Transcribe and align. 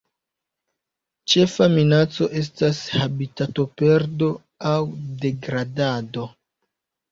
Ĉefa 1.33 1.67
minaco 1.73 2.29
estas 2.41 2.81
habitatoperdo 2.95 4.33
aŭ 4.73 4.83
degradado. 5.29 6.29